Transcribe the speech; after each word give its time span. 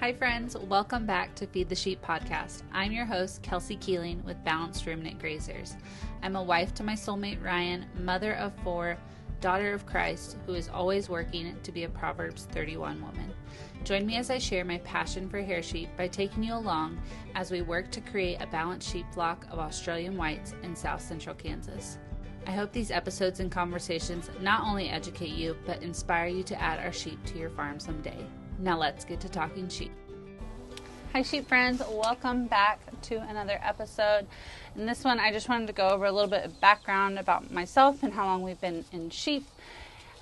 Hi, 0.00 0.14
friends. 0.14 0.56
Welcome 0.56 1.04
back 1.04 1.34
to 1.34 1.46
Feed 1.46 1.68
the 1.68 1.74
Sheep 1.74 2.00
podcast. 2.02 2.62
I'm 2.72 2.90
your 2.90 3.04
host, 3.04 3.42
Kelsey 3.42 3.76
Keeling 3.76 4.24
with 4.24 4.42
Balanced 4.44 4.86
Ruminant 4.86 5.20
Grazers. 5.20 5.76
I'm 6.22 6.36
a 6.36 6.42
wife 6.42 6.72
to 6.76 6.82
my 6.82 6.94
soulmate, 6.94 7.44
Ryan, 7.44 7.84
mother 7.98 8.32
of 8.36 8.54
four, 8.64 8.96
daughter 9.42 9.74
of 9.74 9.84
Christ, 9.84 10.38
who 10.46 10.54
is 10.54 10.70
always 10.70 11.10
working 11.10 11.54
to 11.62 11.70
be 11.70 11.84
a 11.84 11.88
Proverbs 11.90 12.48
31 12.50 13.02
woman. 13.02 13.30
Join 13.84 14.06
me 14.06 14.16
as 14.16 14.30
I 14.30 14.38
share 14.38 14.64
my 14.64 14.78
passion 14.78 15.28
for 15.28 15.42
hair 15.42 15.62
sheep 15.62 15.90
by 15.98 16.08
taking 16.08 16.44
you 16.44 16.54
along 16.54 16.98
as 17.34 17.50
we 17.50 17.60
work 17.60 17.90
to 17.90 18.00
create 18.00 18.40
a 18.40 18.46
balanced 18.46 18.90
sheep 18.90 19.04
flock 19.12 19.46
of 19.50 19.58
Australian 19.58 20.16
whites 20.16 20.54
in 20.62 20.74
south 20.74 21.02
central 21.02 21.34
Kansas. 21.34 21.98
I 22.46 22.52
hope 22.52 22.72
these 22.72 22.90
episodes 22.90 23.40
and 23.40 23.52
conversations 23.52 24.30
not 24.40 24.62
only 24.62 24.88
educate 24.88 25.32
you, 25.32 25.58
but 25.66 25.82
inspire 25.82 26.28
you 26.28 26.42
to 26.44 26.58
add 26.58 26.80
our 26.80 26.90
sheep 26.90 27.22
to 27.26 27.38
your 27.38 27.50
farm 27.50 27.78
someday. 27.78 28.24
Now 28.60 28.78
let's 28.78 29.06
get 29.06 29.20
to 29.20 29.28
talking 29.30 29.70
sheep. 29.70 29.90
Hi, 31.14 31.22
sheep 31.22 31.48
friends. 31.48 31.82
Welcome 31.90 32.46
back 32.46 32.78
to 33.04 33.18
another 33.22 33.58
episode. 33.62 34.26
In 34.76 34.84
this 34.84 35.02
one, 35.02 35.18
I 35.18 35.32
just 35.32 35.48
wanted 35.48 35.68
to 35.68 35.72
go 35.72 35.88
over 35.88 36.04
a 36.04 36.12
little 36.12 36.28
bit 36.28 36.44
of 36.44 36.60
background 36.60 37.18
about 37.18 37.50
myself 37.50 38.02
and 38.02 38.12
how 38.12 38.26
long 38.26 38.42
we've 38.42 38.60
been 38.60 38.84
in 38.92 39.08
sheep. 39.08 39.46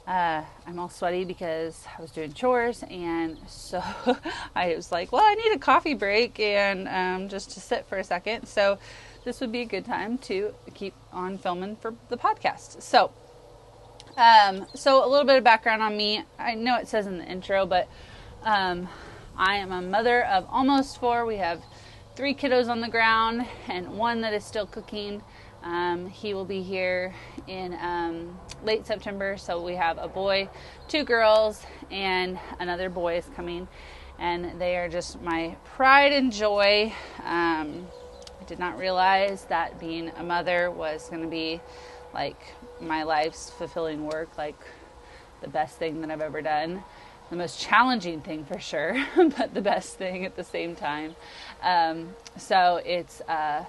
Uh, 0.06 0.44
I'm 0.68 0.78
all 0.78 0.88
sweaty 0.88 1.24
because 1.24 1.84
I 1.98 2.00
was 2.00 2.12
doing 2.12 2.32
chores, 2.32 2.84
and 2.88 3.38
so 3.48 3.82
I 4.55 4.72
was 4.77 4.92
like, 4.92 5.10
well, 5.10 5.24
I 5.24 5.34
need 5.34 5.56
a 5.56 5.58
coffee 5.58 5.94
break 5.94 6.38
and 6.38 6.86
um, 6.86 7.28
just 7.28 7.50
to 7.50 7.60
sit 7.60 7.86
for 7.86 7.98
a 7.98 8.05
second. 8.05 8.46
So 8.46 8.78
this 9.24 9.41
would 9.41 9.50
be 9.50 9.62
a 9.62 9.66
good 9.66 9.84
time 9.84 10.16
to 10.18 10.55
keep 10.74 10.94
on 11.12 11.38
filming 11.38 11.74
for 11.74 11.92
the 12.08 12.16
podcast. 12.16 12.82
So, 12.82 13.10
um, 14.16 14.64
so 14.74 15.05
a 15.05 15.08
little 15.08 15.27
bit 15.27 15.38
of 15.38 15.44
background 15.44 15.82
on 15.82 15.96
me. 15.96 16.22
I 16.38 16.55
know 16.55 16.77
it 16.77 16.86
says 16.86 17.08
in 17.08 17.18
the 17.18 17.24
intro, 17.24 17.66
but 17.66 17.88
um, 18.45 18.88
I 19.37 19.56
am 19.56 19.73
a 19.73 19.83
mother 19.83 20.24
of 20.27 20.47
almost 20.51 20.98
four. 20.98 21.24
We 21.24 21.37
have 21.37 21.62
three 22.16 22.34
kiddos 22.34 22.69
on 22.69 22.80
the 22.80 22.88
ground 22.88 23.47
and 23.69 23.97
one 23.97 24.20
that 24.22 24.33
is 24.33 24.45
still 24.45 24.67
cooking. 24.67 25.22
Um, 25.62 26.08
he 26.08 26.34
will 26.34 26.45
be 26.45 26.62
here 26.62 27.14
in 27.47 27.75
um, 27.75 28.39
late 28.62 28.86
September. 28.86 29.36
So 29.36 29.62
we 29.62 29.75
have 29.75 29.98
a 29.98 30.08
boy, 30.08 30.48
two 30.89 31.05
girls, 31.05 31.64
and 31.91 32.39
another 32.61 32.89
boy 32.89 33.19
is 33.19 33.27
coming. 33.34 33.69
And 34.19 34.61
they 34.61 34.77
are 34.77 34.89
just 34.89 35.20
my 35.20 35.56
pride 35.64 36.12
and 36.12 36.33
joy. 36.33 36.92
Um, 37.25 37.86
I 38.41 38.45
did 38.47 38.58
not 38.58 38.78
realize 38.78 39.45
that 39.47 39.78
being 39.78 40.11
a 40.17 40.23
mother 40.23 40.70
was 40.70 41.08
going 41.08 41.23
to 41.23 41.28
be 41.28 41.61
like 42.14 42.41
my 42.80 43.02
life's 43.02 43.50
fulfilling 43.50 44.06
work, 44.06 44.36
like 44.39 44.58
the 45.41 45.48
best 45.48 45.78
thing 45.78 46.00
that 46.00 46.11
I've 46.11 46.20
ever 46.20 46.42
done. 46.42 46.83
The 47.30 47.36
most 47.36 47.60
challenging 47.60 48.22
thing 48.22 48.44
for 48.44 48.58
sure, 48.58 49.04
but 49.16 49.52
the 49.52 49.60
best 49.60 49.96
thing 49.96 50.24
at 50.24 50.36
the 50.36 50.44
same 50.44 50.74
time. 50.74 51.14
Um, 51.62 52.14
so 52.36 52.80
it's 52.84 53.20
uh, 53.22 53.64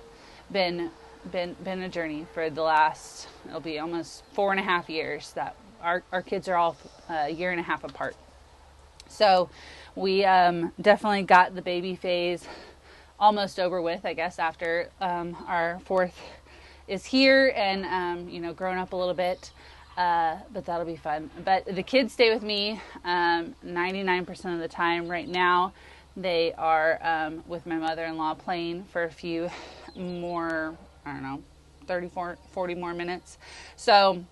been 0.52 0.92
been 1.32 1.56
been 1.64 1.82
a 1.82 1.90
journey 1.90 2.26
for 2.34 2.50
the 2.50 2.62
last 2.62 3.28
it'll 3.48 3.60
be 3.60 3.78
almost 3.78 4.24
four 4.34 4.52
and 4.52 4.60
a 4.60 4.64
half 4.64 4.90
years 4.90 5.34
that 5.34 5.56
our, 5.82 6.04
our 6.12 6.22
kids 6.22 6.48
are 6.48 6.56
all 6.56 6.78
a 7.10 7.30
year 7.30 7.52
and 7.52 7.60
a 7.60 7.64
half 7.64 7.84
apart 7.84 8.16
so 9.08 9.50
we 9.96 10.24
um, 10.24 10.72
definitely 10.80 11.24
got 11.24 11.56
the 11.56 11.62
baby 11.62 11.96
phase 11.96 12.48
almost 13.20 13.60
over 13.60 13.82
with 13.82 14.06
i 14.06 14.14
guess 14.14 14.40
after 14.40 14.90
um, 15.02 15.36
our 15.48 15.80
fourth 15.86 16.18
is 16.88 17.06
here 17.06 17.54
and 17.56 17.86
um, 17.86 18.30
you 18.30 18.40
know 18.40 18.54
grown 18.54 18.78
up 18.78 18.94
a 18.94 18.96
little 18.96 19.14
bit 19.14 19.52
uh, 20.00 20.38
but 20.54 20.66
that'll 20.66 20.86
be 20.86 20.96
fun 20.96 21.30
but 21.46 21.64
the 21.66 21.84
kids 21.84 22.14
stay 22.14 22.34
with 22.34 22.44
me 22.44 22.82
99% 23.06 24.46
um, 24.46 24.54
of 24.54 24.60
the 24.60 24.68
time 24.68 25.08
right 25.08 25.28
now 25.28 25.74
they 26.18 26.54
are 26.54 27.00
um, 27.02 27.44
with 27.48 27.66
my 27.66 27.76
mother-in-law 27.76 28.34
playing 28.34 28.84
for 28.86 29.04
a 29.04 29.12
few 29.12 29.50
more 29.96 30.76
I 31.06 31.14
don't 31.14 31.24
know, 31.24 31.44
30, 31.88 32.12
40 32.52 32.76
more 32.76 32.94
minutes. 32.94 33.38
So 33.76 34.24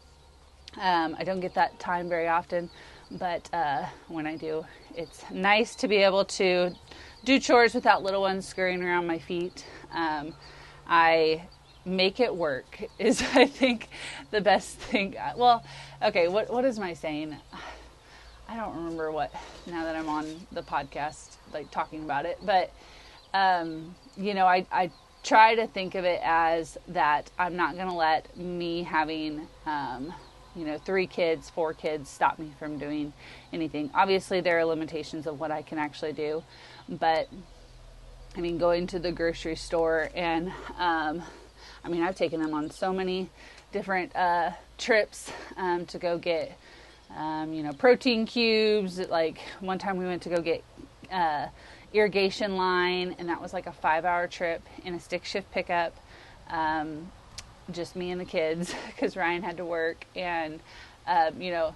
um, 0.80 1.16
I 1.18 1.24
don't 1.24 1.40
get 1.40 1.54
that 1.56 1.80
time 1.80 2.08
very 2.08 2.28
often, 2.28 2.70
but 3.12 3.50
uh, 3.54 3.86
when 4.08 4.28
I 4.28 4.36
do, 4.36 4.66
it's 4.96 5.24
nice 5.32 5.76
to 5.76 5.88
be 5.88 5.98
able 5.98 6.26
to 6.26 6.72
do 7.24 7.40
chores 7.40 7.74
without 7.74 8.04
little 8.04 8.22
ones 8.22 8.48
scurrying 8.48 8.84
around 8.84 9.08
my 9.08 9.18
feet. 9.18 9.66
Um, 9.92 10.34
I 10.88 11.44
make 11.88 12.20
it 12.20 12.36
work 12.36 12.84
is 13.00 13.24
I 13.34 13.46
think 13.46 13.90
the 14.32 14.42
best 14.42 14.78
thing. 14.78 15.16
Well, 15.36 15.64
okay, 16.02 16.28
what 16.28 16.52
what 16.52 16.66
is 16.66 16.78
my 16.78 16.94
saying? 16.94 17.36
I 18.50 18.56
don't 18.56 18.76
remember 18.78 19.12
what 19.12 19.34
now 19.66 19.84
that 19.84 19.96
I'm 19.96 20.08
on 20.08 20.26
the 20.52 20.62
podcast 20.62 21.36
like 21.54 21.72
talking 21.72 22.04
about 22.04 22.26
it, 22.26 22.38
but 22.46 22.72
um, 23.34 23.96
you 24.16 24.34
know, 24.34 24.46
I 24.46 24.66
I 24.72 24.92
try 25.24 25.56
to 25.56 25.68
think 25.68 25.96
of 25.96 26.06
it 26.06 26.22
as 26.24 26.78
that 26.88 27.30
I'm 27.38 27.56
not 27.56 27.76
going 27.76 27.88
to 27.88 27.94
let 27.94 28.38
me 28.38 28.84
having, 28.84 29.46
um, 29.66 30.14
you 30.56 30.66
know, 30.66 30.78
three 30.78 31.06
kids, 31.06 31.50
four 31.50 31.74
kids 31.74 32.10
stop 32.10 32.40
me 32.40 32.54
from 32.58 32.78
doing 32.78 33.12
anything. 33.52 33.90
Obviously, 33.94 34.40
there 34.40 34.58
are 34.60 34.66
limitations 34.66 35.28
of 35.28 35.40
what 35.40 35.52
I 35.52 35.64
can 35.64 35.80
actually 35.80 36.14
do, 36.14 36.44
but 36.88 37.28
I 38.38 38.40
mean, 38.40 38.58
going 38.58 38.88
to 38.88 39.00
the 39.00 39.12
grocery 39.12 39.56
store 39.56 40.10
and, 40.16 40.54
um, 40.78 41.24
I 41.88 41.90
mean, 41.90 42.04
I've 42.04 42.18
taken 42.18 42.42
them 42.42 42.54
on 42.54 42.70
so 42.70 42.92
many 42.92 43.30
different 43.72 44.14
uh, 44.14 44.52
trips 44.78 45.32
um, 45.56 45.86
to 45.86 45.98
go 45.98 46.18
get, 46.18 46.58
um, 47.16 47.54
you 47.54 47.64
know, 47.64 47.72
protein 47.72 48.26
cubes. 48.26 49.00
Like 49.00 49.40
one 49.62 49.80
time 49.80 49.96
we 49.98 50.06
went 50.06 50.22
to 50.24 50.30
go 50.30 50.42
get. 50.42 50.64
Uh, 51.10 51.48
irrigation 51.94 52.58
line, 52.58 53.16
and 53.18 53.30
that 53.30 53.42
was 53.42 53.54
like 53.54 53.66
a 53.66 53.72
five 53.72 54.04
hour 54.04 54.28
trip 54.28 54.62
in 54.84 54.94
a 54.94 55.00
stick 55.00 55.24
shift 55.24 55.50
pickup. 55.52 55.96
Um, 56.50 57.10
just 57.72 57.96
me 57.96 58.12
and 58.12 58.20
the 58.20 58.26
kids 58.26 58.74
because 58.88 59.16
Ryan 59.16 59.42
had 59.42 59.58
to 59.58 59.66
work, 59.66 60.06
and 60.14 60.60
um, 61.08 61.42
you 61.42 61.52
know, 61.52 61.76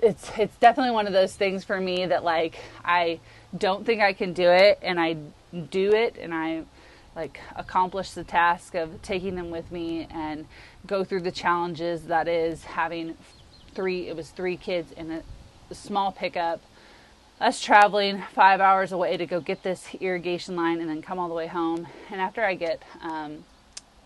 it's 0.00 0.30
it's 0.36 0.56
definitely 0.56 0.92
one 0.92 1.06
of 1.06 1.14
those 1.14 1.34
things 1.34 1.64
for 1.64 1.80
me 1.80 2.06
that 2.06 2.22
like 2.22 2.58
I 2.84 3.20
don't 3.56 3.86
think 3.86 4.02
I 4.02 4.12
can 4.12 4.34
do 4.34 4.50
it, 4.50 4.78
and 4.82 5.00
I 5.00 5.16
do 5.70 5.92
it, 5.92 6.16
and 6.20 6.34
I 6.34 6.64
like 7.14 7.40
accomplish 7.56 8.12
the 8.12 8.24
task 8.24 8.74
of 8.74 9.00
taking 9.02 9.34
them 9.34 9.50
with 9.50 9.70
me 9.70 10.06
and 10.10 10.46
go 10.86 11.04
through 11.04 11.20
the 11.20 11.32
challenges 11.32 12.04
that 12.04 12.28
is 12.28 12.64
having 12.64 13.16
three 13.74 14.08
it 14.08 14.16
was 14.16 14.30
three 14.30 14.56
kids 14.56 14.92
in 14.92 15.10
a, 15.10 15.22
a 15.70 15.74
small 15.74 16.12
pickup 16.12 16.60
us 17.42 17.60
traveling 17.60 18.22
five 18.34 18.60
hours 18.60 18.92
away 18.92 19.16
to 19.16 19.26
go 19.26 19.40
get 19.40 19.64
this 19.64 19.88
irrigation 20.00 20.54
line 20.54 20.80
and 20.80 20.88
then 20.88 21.02
come 21.02 21.18
all 21.18 21.28
the 21.28 21.34
way 21.34 21.48
home. 21.48 21.88
And 22.10 22.20
after 22.20 22.44
I 22.44 22.54
get 22.54 22.80
um, 23.02 23.44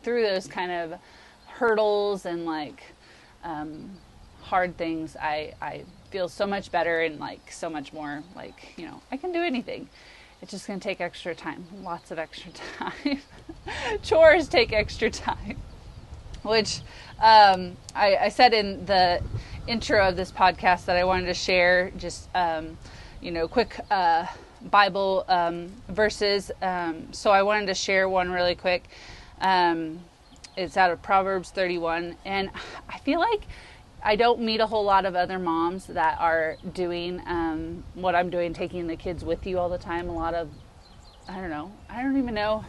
through 0.03 0.23
those 0.23 0.47
kind 0.47 0.73
of 0.73 0.99
hurdles 1.47 2.25
and 2.25 2.47
like 2.47 2.83
um, 3.45 3.91
hard 4.41 4.79
things, 4.79 5.17
I, 5.21 5.53
I 5.61 5.85
feel 6.11 6.31
so 6.31 6.47
much 6.47 6.73
better 6.73 7.03
and 7.03 7.21
like 7.21 7.53
so 7.53 7.69
much 7.69 7.93
more 7.93 8.23
like, 8.35 8.73
you 8.79 8.87
know, 8.87 9.03
I 9.13 9.19
can 9.19 9.33
do 9.33 9.43
anything. 9.43 9.91
It's 10.43 10.51
just 10.51 10.67
going 10.67 10.79
to 10.79 10.85
take 10.87 11.01
extra 11.01 11.35
time, 11.35 11.67
lots 11.83 12.11
of 12.11 12.19
extra 12.19 12.53
time. 12.79 13.21
Chores 14.03 14.49
take 14.49 14.73
extra 14.73 15.11
time, 15.11 15.57
which 16.43 16.81
um, 17.19 17.77
I, 17.95 18.17
I, 18.17 18.29
said 18.29 18.53
in 18.53 18.85
the 18.85 19.23
intro 19.67 20.07
of 20.09 20.17
this 20.17 20.31
podcast 20.31 20.85
that 20.85 20.97
I 20.97 21.05
wanted 21.05 21.27
to 21.27 21.35
share 21.35 21.91
just 21.97 22.29
um, 22.35 22.77
you 23.21 23.31
know, 23.31 23.49
quick 23.49 23.79
uh, 23.91 24.27
Bible 24.71 25.25
um, 25.29 25.73
verses. 25.89 26.51
Um, 26.63 27.13
so 27.13 27.31
I 27.31 27.43
wanted 27.43 27.67
to 27.67 27.75
share 27.75 28.09
one 28.09 28.31
really 28.31 28.55
quick. 28.55 28.89
Um, 29.41 30.01
it's 30.57 30.77
out 30.77 30.91
of 30.91 31.03
Proverbs 31.03 31.51
31. 31.51 32.17
And 32.25 32.51
I 32.89 32.99
feel 32.99 33.21
like 33.21 33.43
I 34.07 34.15
don't 34.15 34.41
meet 34.41 34.61
a 34.61 34.67
whole 34.69 34.85
lot 34.85 35.05
of 35.05 35.17
other 35.17 35.37
moms 35.37 35.87
that 35.87 36.21
are 36.21 36.59
doing 36.75 37.21
um, 37.27 37.83
what 37.95 38.15
I'm 38.15 38.31
doing, 38.31 38.55
taking 38.55 38.87
the 38.87 38.95
kids 38.95 39.25
with 39.25 39.45
you 39.45 39.59
all 39.59 39.69
the 39.69 39.79
time. 39.79 40.09
A 40.09 40.15
lot 40.15 40.33
of, 40.33 40.49
I 41.29 41.41
don't 41.41 41.51
know, 41.51 41.73
I 41.91 42.05
don't 42.05 42.17
even 42.17 42.33
know 42.33 42.65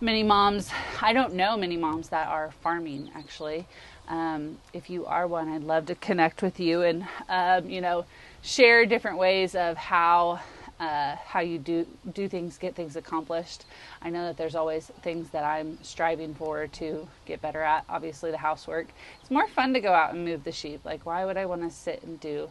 many 0.00 0.22
moms. 0.22 0.70
I 1.02 1.12
don't 1.12 1.34
know 1.34 1.56
many 1.56 1.76
moms 1.76 2.10
that 2.10 2.28
are 2.28 2.52
farming 2.62 3.10
actually. 3.16 3.66
Um, 4.06 4.58
if 4.72 4.88
you 4.88 5.06
are 5.06 5.26
one, 5.26 5.48
I'd 5.48 5.64
love 5.64 5.86
to 5.86 5.96
connect 5.96 6.40
with 6.40 6.60
you 6.60 6.82
and, 6.82 7.04
um, 7.28 7.68
you 7.68 7.80
know, 7.80 8.04
share 8.40 8.86
different 8.86 9.18
ways 9.18 9.56
of 9.56 9.76
how 9.76 10.38
uh, 10.80 11.14
how 11.16 11.40
you 11.40 11.58
do 11.58 11.86
do 12.14 12.26
things, 12.26 12.56
get 12.56 12.74
things 12.74 12.96
accomplished. 12.96 13.66
I 14.00 14.08
know 14.08 14.24
that 14.26 14.38
there's 14.38 14.54
always 14.54 14.86
things 15.02 15.28
that 15.30 15.44
I'm 15.44 15.78
striving 15.82 16.34
for 16.34 16.66
to 16.66 17.06
get 17.26 17.42
better 17.42 17.60
at. 17.60 17.84
Obviously, 17.88 18.30
the 18.30 18.38
housework. 18.38 18.88
It's 19.20 19.30
more 19.30 19.46
fun 19.48 19.74
to 19.74 19.80
go 19.80 19.92
out 19.92 20.14
and 20.14 20.24
move 20.24 20.42
the 20.42 20.52
sheep. 20.52 20.80
Like, 20.84 21.04
why 21.04 21.26
would 21.26 21.36
I 21.36 21.44
want 21.44 21.62
to 21.62 21.70
sit 21.70 22.02
and 22.02 22.18
do 22.18 22.50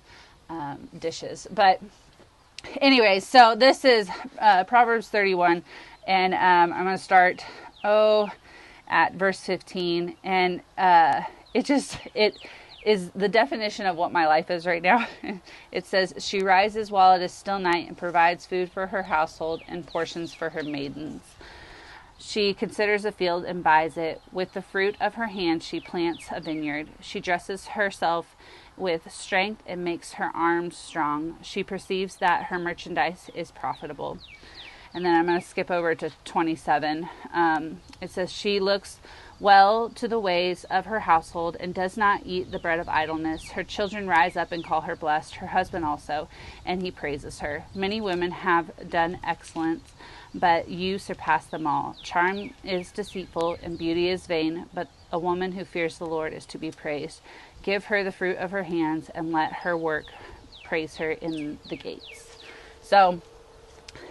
um, 0.49 0.87
dishes? 0.99 1.47
But, 1.51 1.81
anyways, 2.79 3.25
so 3.25 3.55
this 3.55 3.83
is 3.83 4.07
uh, 4.39 4.63
Proverbs 4.65 5.09
31, 5.09 5.63
and 6.07 6.33
um, 6.35 6.77
I'm 6.77 6.85
going 6.85 6.97
to 6.97 7.03
start 7.03 7.43
oh 7.83 8.29
at 8.87 9.13
verse 9.15 9.39
15, 9.39 10.15
and 10.23 10.61
uh, 10.77 11.21
it 11.55 11.65
just 11.65 11.97
it 12.13 12.37
is 12.83 13.09
the 13.11 13.27
definition 13.27 13.85
of 13.85 13.95
what 13.95 14.11
my 14.11 14.25
life 14.27 14.49
is 14.49 14.65
right 14.65 14.81
now. 14.81 15.07
it 15.71 15.85
says, 15.85 16.13
She 16.19 16.41
rises 16.41 16.91
while 16.91 17.13
it 17.15 17.21
is 17.21 17.31
still 17.31 17.59
night 17.59 17.87
and 17.87 17.97
provides 17.97 18.45
food 18.45 18.71
for 18.71 18.87
her 18.87 19.03
household 19.03 19.61
and 19.67 19.85
portions 19.85 20.33
for 20.33 20.49
her 20.49 20.63
maidens. 20.63 21.21
She 22.17 22.53
considers 22.53 23.05
a 23.05 23.11
field 23.11 23.45
and 23.45 23.63
buys 23.63 23.95
it. 23.95 24.21
With 24.31 24.53
the 24.53 24.61
fruit 24.61 24.95
of 24.99 25.15
her 25.15 25.27
hand, 25.27 25.63
she 25.63 25.79
plants 25.79 26.27
a 26.31 26.41
vineyard. 26.41 26.89
She 26.99 27.21
dresses 27.21 27.67
herself 27.67 28.35
with 28.75 29.11
strength 29.11 29.63
and 29.65 29.83
makes 29.83 30.13
her 30.13 30.31
arms 30.35 30.75
strong. 30.75 31.37
She 31.41 31.63
perceives 31.63 32.17
that 32.17 32.45
her 32.45 32.59
merchandise 32.59 33.29
is 33.33 33.51
profitable. 33.51 34.19
And 34.93 35.05
then 35.05 35.15
I'm 35.15 35.27
going 35.27 35.39
to 35.39 35.45
skip 35.45 35.69
over 35.69 35.95
to 35.95 36.11
27. 36.25 37.07
Um, 37.33 37.79
it 38.01 38.09
says, 38.09 38.31
She 38.31 38.59
looks 38.59 38.99
well 39.39 39.89
to 39.89 40.07
the 40.07 40.19
ways 40.19 40.65
of 40.65 40.85
her 40.85 41.01
household 41.01 41.55
and 41.59 41.73
does 41.73 41.95
not 41.95 42.21
eat 42.25 42.51
the 42.51 42.59
bread 42.59 42.79
of 42.79 42.89
idleness. 42.89 43.51
Her 43.51 43.63
children 43.63 44.07
rise 44.07 44.35
up 44.35 44.51
and 44.51 44.63
call 44.63 44.81
her 44.81 44.95
blessed, 44.95 45.35
her 45.35 45.47
husband 45.47 45.85
also, 45.85 46.27
and 46.65 46.81
he 46.81 46.91
praises 46.91 47.39
her. 47.39 47.63
Many 47.73 48.01
women 48.01 48.31
have 48.31 48.89
done 48.89 49.19
excellence, 49.23 49.93
but 50.33 50.69
you 50.69 50.99
surpass 50.99 51.45
them 51.45 51.65
all. 51.65 51.95
Charm 52.03 52.53
is 52.63 52.91
deceitful 52.91 53.57
and 53.63 53.77
beauty 53.77 54.09
is 54.09 54.27
vain, 54.27 54.65
but 54.73 54.89
a 55.11 55.19
woman 55.19 55.53
who 55.53 55.63
fears 55.63 55.97
the 55.97 56.05
Lord 56.05 56.33
is 56.33 56.45
to 56.47 56.57
be 56.57 56.71
praised. 56.71 57.21
Give 57.63 57.85
her 57.85 58.03
the 58.03 58.11
fruit 58.11 58.37
of 58.37 58.51
her 58.51 58.63
hands 58.63 59.09
and 59.09 59.31
let 59.31 59.53
her 59.53 59.77
work 59.77 60.05
praise 60.63 60.97
her 60.97 61.11
in 61.11 61.59
the 61.69 61.77
gates. 61.77 62.37
So 62.81 63.21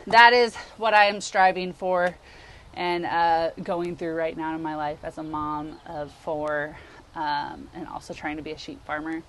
that 0.06 0.32
is 0.32 0.56
what 0.76 0.94
I 0.94 1.04
am 1.04 1.20
striving 1.20 1.72
for 1.72 2.16
and 2.74 3.04
uh, 3.06 3.50
going 3.62 3.96
through 3.96 4.14
right 4.14 4.36
now 4.36 4.54
in 4.54 4.62
my 4.62 4.76
life 4.76 4.98
as 5.02 5.18
a 5.18 5.22
mom 5.22 5.78
of 5.86 6.12
four 6.22 6.76
um, 7.14 7.68
and 7.74 7.86
also 7.88 8.14
trying 8.14 8.36
to 8.36 8.42
be 8.42 8.52
a 8.52 8.58
sheep 8.58 8.84
farmer. 8.84 9.22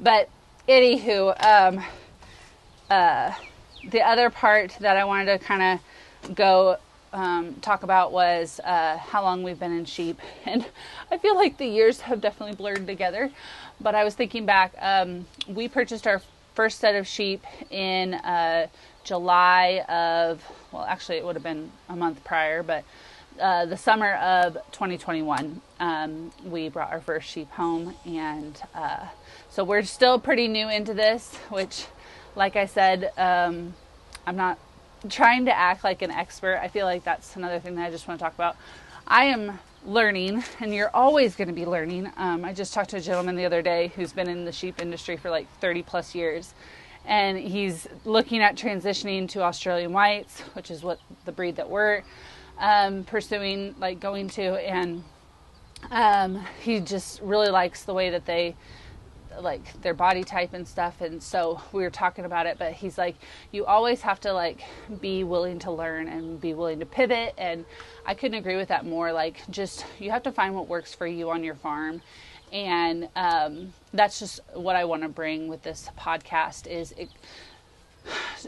But 0.00 0.28
anywho, 0.68 1.44
um, 1.44 1.84
uh, 2.90 3.32
the 3.88 4.02
other 4.02 4.30
part 4.30 4.76
that 4.80 4.96
I 4.96 5.04
wanted 5.04 5.26
to 5.26 5.44
kind 5.44 5.80
of 6.24 6.34
go 6.34 6.78
um, 7.12 7.54
talk 7.60 7.82
about 7.82 8.12
was 8.12 8.60
uh, 8.64 8.98
how 8.98 9.22
long 9.22 9.42
we've 9.42 9.58
been 9.58 9.76
in 9.76 9.84
sheep. 9.84 10.20
And 10.46 10.64
I 11.10 11.18
feel 11.18 11.36
like 11.36 11.58
the 11.58 11.66
years 11.66 12.00
have 12.02 12.20
definitely 12.20 12.56
blurred 12.56 12.86
together. 12.86 13.30
But 13.80 13.94
I 13.94 14.04
was 14.04 14.14
thinking 14.14 14.46
back, 14.46 14.74
um, 14.80 15.26
we 15.46 15.68
purchased 15.68 16.06
our 16.06 16.22
first 16.54 16.80
set 16.80 16.94
of 16.94 17.06
sheep 17.06 17.44
in 17.70 18.14
uh, 18.14 18.66
July 19.08 19.84
of, 19.88 20.44
well, 20.70 20.84
actually, 20.84 21.16
it 21.16 21.24
would 21.24 21.34
have 21.34 21.42
been 21.42 21.70
a 21.88 21.96
month 21.96 22.22
prior, 22.24 22.62
but 22.62 22.84
uh, 23.40 23.64
the 23.64 23.76
summer 23.76 24.14
of 24.16 24.54
2021, 24.72 25.62
um, 25.80 26.30
we 26.44 26.68
brought 26.68 26.92
our 26.92 27.00
first 27.00 27.26
sheep 27.26 27.50
home. 27.52 27.94
And 28.04 28.60
uh, 28.74 29.06
so 29.48 29.64
we're 29.64 29.82
still 29.84 30.18
pretty 30.20 30.46
new 30.46 30.68
into 30.68 30.92
this, 30.92 31.36
which, 31.48 31.86
like 32.36 32.56
I 32.56 32.66
said, 32.66 33.10
um, 33.16 33.74
I'm 34.26 34.36
not 34.36 34.58
trying 35.08 35.46
to 35.46 35.56
act 35.56 35.84
like 35.84 36.02
an 36.02 36.10
expert. 36.10 36.58
I 36.62 36.68
feel 36.68 36.84
like 36.84 37.02
that's 37.02 37.34
another 37.34 37.60
thing 37.60 37.76
that 37.76 37.86
I 37.86 37.90
just 37.90 38.06
want 38.06 38.20
to 38.20 38.24
talk 38.24 38.34
about. 38.34 38.56
I 39.06 39.24
am 39.24 39.58
learning, 39.86 40.44
and 40.60 40.74
you're 40.74 40.94
always 40.94 41.34
going 41.34 41.48
to 41.48 41.54
be 41.54 41.64
learning. 41.64 42.12
Um, 42.18 42.44
I 42.44 42.52
just 42.52 42.74
talked 42.74 42.90
to 42.90 42.98
a 42.98 43.00
gentleman 43.00 43.36
the 43.36 43.46
other 43.46 43.62
day 43.62 43.90
who's 43.96 44.12
been 44.12 44.28
in 44.28 44.44
the 44.44 44.52
sheep 44.52 44.82
industry 44.82 45.16
for 45.16 45.30
like 45.30 45.48
30 45.60 45.82
plus 45.84 46.14
years 46.14 46.52
and 47.08 47.38
he's 47.38 47.88
looking 48.04 48.42
at 48.42 48.54
transitioning 48.54 49.28
to 49.30 49.42
Australian 49.42 49.92
whites, 49.92 50.40
which 50.52 50.70
is 50.70 50.82
what 50.82 51.00
the 51.24 51.32
breed 51.32 51.56
that 51.56 51.68
we're 51.68 52.02
um, 52.58 53.02
pursuing, 53.04 53.74
like 53.80 53.98
going 53.98 54.28
to, 54.28 54.42
and 54.42 55.02
um, 55.90 56.44
he 56.60 56.80
just 56.80 57.22
really 57.22 57.48
likes 57.48 57.84
the 57.84 57.94
way 57.94 58.10
that 58.10 58.26
they 58.26 58.54
like 59.40 59.80
their 59.82 59.94
body 59.94 60.22
type 60.22 60.52
and 60.52 60.66
stuff. 60.68 61.00
And 61.00 61.22
so 61.22 61.62
we 61.72 61.82
were 61.82 61.90
talking 61.90 62.24
about 62.24 62.46
it 62.46 62.58
but 62.58 62.72
he's 62.72 62.98
like 62.98 63.14
you 63.52 63.64
always 63.66 64.00
have 64.02 64.18
to 64.20 64.32
like 64.32 64.62
be 65.00 65.22
willing 65.22 65.60
to 65.60 65.70
learn 65.70 66.08
and 66.08 66.40
be 66.40 66.54
willing 66.54 66.80
to 66.80 66.86
pivot. 66.86 67.34
And 67.38 67.64
i 68.04 68.14
couldn't 68.14 68.36
agree 68.36 68.56
with 68.56 68.68
that 68.68 68.84
more. 68.84 69.12
Like 69.12 69.48
just 69.48 69.86
you 70.00 70.10
have 70.10 70.24
to 70.24 70.32
find 70.32 70.54
what 70.54 70.66
works 70.66 70.92
for 70.92 71.06
you 71.06 71.30
on 71.30 71.44
your 71.44 71.54
farm 71.54 72.02
and 72.52 73.08
um, 73.16 73.72
that's 73.92 74.18
just 74.18 74.40
what 74.54 74.76
I 74.76 74.84
want 74.84 75.02
to 75.02 75.08
bring 75.08 75.48
with 75.48 75.62
this 75.62 75.90
podcast 75.98 76.66
is 76.66 76.92
it, 76.92 77.08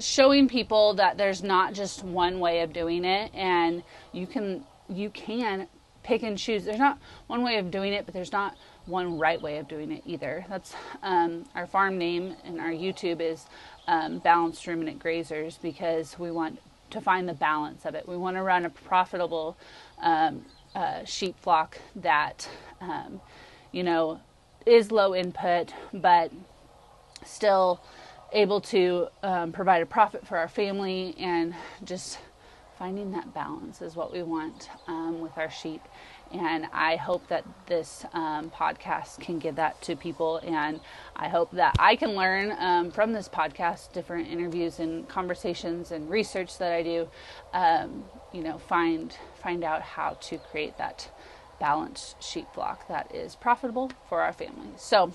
showing 0.00 0.48
people 0.48 0.94
that 0.94 1.16
there's 1.18 1.42
not 1.42 1.72
just 1.72 2.04
one 2.04 2.40
way 2.40 2.60
of 2.60 2.72
doing 2.72 3.04
it, 3.04 3.30
and 3.34 3.82
you 4.12 4.26
can 4.26 4.64
you 4.88 5.10
can 5.10 5.68
pick 6.02 6.22
and 6.22 6.38
choose. 6.38 6.64
There's 6.64 6.78
not 6.78 6.98
one 7.26 7.42
way 7.42 7.58
of 7.58 7.70
doing 7.70 7.92
it, 7.92 8.04
but 8.04 8.14
there's 8.14 8.32
not 8.32 8.56
one 8.86 9.18
right 9.18 9.40
way 9.40 9.58
of 9.58 9.68
doing 9.68 9.92
it 9.92 10.02
either. 10.06 10.44
That's 10.48 10.74
um, 11.02 11.44
our 11.54 11.66
farm 11.66 11.98
name 11.98 12.34
and 12.44 12.60
our 12.60 12.70
YouTube 12.70 13.20
is 13.20 13.46
um, 13.86 14.18
Balanced 14.18 14.66
Ruminant 14.66 14.98
Grazers 14.98 15.60
because 15.60 16.18
we 16.18 16.30
want 16.30 16.58
to 16.90 17.00
find 17.00 17.28
the 17.28 17.34
balance 17.34 17.84
of 17.84 17.94
it. 17.94 18.08
We 18.08 18.16
want 18.16 18.36
to 18.36 18.42
run 18.42 18.64
a 18.64 18.70
profitable 18.70 19.56
um, 20.00 20.44
uh, 20.74 21.04
sheep 21.04 21.38
flock 21.40 21.78
that 21.96 22.48
um, 22.80 23.20
you 23.72 23.82
know, 23.82 24.20
is 24.66 24.90
low 24.90 25.14
input, 25.14 25.72
but 25.92 26.32
still 27.24 27.80
able 28.32 28.60
to 28.60 29.08
um, 29.22 29.52
provide 29.52 29.82
a 29.82 29.86
profit 29.86 30.26
for 30.26 30.38
our 30.38 30.48
family 30.48 31.14
and 31.18 31.54
just 31.84 32.18
finding 32.78 33.10
that 33.10 33.34
balance 33.34 33.82
is 33.82 33.94
what 33.94 34.10
we 34.10 34.22
want 34.22 34.70
um, 34.86 35.20
with 35.20 35.36
our 35.36 35.50
sheep. 35.50 35.82
And 36.32 36.66
I 36.72 36.96
hope 36.96 37.28
that 37.28 37.44
this 37.66 38.06
um, 38.14 38.50
podcast 38.50 39.20
can 39.20 39.38
give 39.38 39.56
that 39.56 39.82
to 39.82 39.96
people. 39.96 40.38
And 40.38 40.80
I 41.14 41.28
hope 41.28 41.50
that 41.52 41.74
I 41.78 41.94
can 41.96 42.14
learn 42.14 42.54
um, 42.58 42.90
from 42.90 43.12
this 43.12 43.28
podcast, 43.28 43.92
different 43.92 44.28
interviews 44.28 44.78
and 44.78 45.06
conversations 45.08 45.90
and 45.90 46.08
research 46.08 46.56
that 46.56 46.72
I 46.72 46.82
do. 46.82 47.08
Um, 47.52 48.04
you 48.32 48.42
know, 48.42 48.56
find 48.56 49.14
find 49.42 49.62
out 49.62 49.82
how 49.82 50.16
to 50.20 50.38
create 50.38 50.78
that 50.78 51.10
balanced 51.60 52.20
sheep 52.22 52.46
flock 52.52 52.88
that 52.88 53.14
is 53.14 53.36
profitable 53.36 53.92
for 54.08 54.22
our 54.22 54.32
family. 54.32 54.70
So 54.76 55.12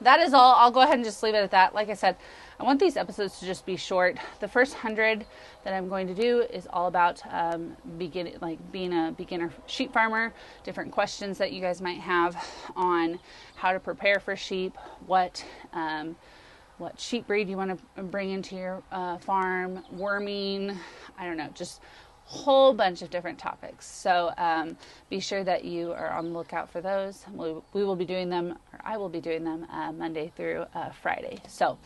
that 0.00 0.20
is 0.20 0.32
all. 0.32 0.54
I'll 0.54 0.70
go 0.70 0.80
ahead 0.80 0.94
and 0.94 1.04
just 1.04 1.22
leave 1.22 1.34
it 1.34 1.38
at 1.38 1.50
that. 1.50 1.74
Like 1.74 1.88
I 1.88 1.94
said, 1.94 2.16
I 2.60 2.64
want 2.64 2.80
these 2.80 2.96
episodes 2.96 3.40
to 3.40 3.46
just 3.46 3.66
be 3.66 3.76
short. 3.76 4.16
The 4.40 4.48
first 4.48 4.74
hundred 4.74 5.26
that 5.64 5.74
I'm 5.74 5.88
going 5.88 6.06
to 6.06 6.14
do 6.14 6.40
is 6.40 6.68
all 6.72 6.86
about 6.86 7.20
um, 7.30 7.76
begin 7.98 8.32
like 8.40 8.58
being 8.70 8.92
a 8.92 9.12
beginner 9.16 9.52
sheep 9.66 9.92
farmer. 9.92 10.32
Different 10.62 10.92
questions 10.92 11.38
that 11.38 11.52
you 11.52 11.60
guys 11.60 11.80
might 11.80 12.00
have 12.00 12.36
on 12.76 13.18
how 13.56 13.72
to 13.72 13.80
prepare 13.80 14.20
for 14.20 14.36
sheep, 14.36 14.76
what 15.06 15.44
um, 15.72 16.16
what 16.78 17.00
sheep 17.00 17.26
breed 17.26 17.48
you 17.48 17.56
want 17.56 17.76
to 17.96 18.02
bring 18.04 18.30
into 18.30 18.54
your 18.54 18.82
uh, 18.92 19.18
farm, 19.18 19.82
worming. 19.90 20.78
I 21.18 21.26
don't 21.26 21.36
know, 21.36 21.48
just 21.54 21.80
whole 22.28 22.74
bunch 22.74 23.00
of 23.00 23.08
different 23.08 23.38
topics. 23.38 23.86
So 23.86 24.32
um, 24.36 24.76
be 25.08 25.18
sure 25.18 25.42
that 25.44 25.64
you 25.64 25.92
are 25.92 26.10
on 26.10 26.26
the 26.26 26.38
lookout 26.38 26.68
for 26.68 26.82
those. 26.82 27.24
We, 27.32 27.54
we 27.72 27.84
will 27.84 27.96
be 27.96 28.04
doing 28.04 28.28
them, 28.28 28.58
or 28.70 28.80
I 28.84 28.98
will 28.98 29.08
be 29.08 29.20
doing 29.20 29.44
them 29.44 29.66
uh, 29.72 29.92
Monday 29.92 30.30
through 30.36 30.66
uh, 30.74 30.90
Friday. 30.90 31.38
So 31.48 31.78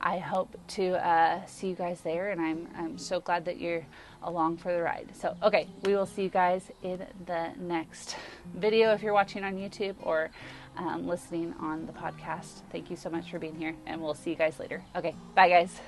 I 0.00 0.18
hope 0.18 0.56
to 0.68 1.04
uh, 1.04 1.44
see 1.46 1.70
you 1.70 1.74
guys 1.74 2.00
there, 2.02 2.30
and 2.30 2.40
I'm, 2.40 2.68
I'm 2.76 2.96
so 2.96 3.18
glad 3.18 3.44
that 3.46 3.58
you're 3.58 3.84
along 4.22 4.58
for 4.58 4.72
the 4.72 4.80
ride. 4.80 5.08
So, 5.14 5.36
okay, 5.42 5.66
we 5.82 5.96
will 5.96 6.06
see 6.06 6.22
you 6.22 6.28
guys 6.28 6.70
in 6.84 7.04
the 7.26 7.50
next 7.58 8.14
video 8.54 8.92
if 8.92 9.02
you're 9.02 9.12
watching 9.12 9.42
on 9.42 9.56
YouTube 9.56 9.96
or 10.02 10.30
um, 10.76 11.08
listening 11.08 11.54
on 11.58 11.86
the 11.86 11.92
podcast. 11.92 12.62
Thank 12.70 12.88
you 12.88 12.94
so 12.96 13.10
much 13.10 13.32
for 13.32 13.40
being 13.40 13.56
here, 13.56 13.74
and 13.84 14.00
we'll 14.00 14.14
see 14.14 14.30
you 14.30 14.36
guys 14.36 14.60
later. 14.60 14.80
Okay, 14.94 15.16
bye, 15.34 15.48
guys. 15.48 15.80